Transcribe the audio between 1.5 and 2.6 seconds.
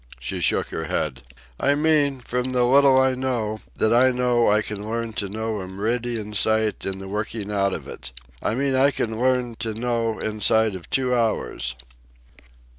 "I mean, from